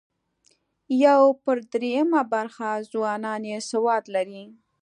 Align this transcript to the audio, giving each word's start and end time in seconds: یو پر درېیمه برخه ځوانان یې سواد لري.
یو 1.05 1.21
پر 1.43 1.57
درېیمه 1.73 2.21
برخه 2.33 2.69
ځوانان 2.91 3.41
یې 3.51 3.59
سواد 3.71 4.03
لري. 4.15 4.43